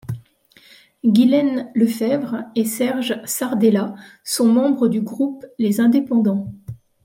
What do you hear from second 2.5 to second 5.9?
et Serge Sardella sont membres du groupe Les